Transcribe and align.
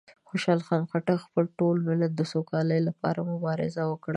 خوشحال 0.29 0.59
خان 0.67 0.81
خټک 0.89 1.17
د 1.21 1.23
خپل 1.25 1.45
ټول 1.59 1.75
ملت 1.87 2.11
د 2.15 2.21
سوکالۍ 2.33 2.79
لپاره 2.87 3.19
مبارزه 3.31 3.83
وکړه. 3.87 4.09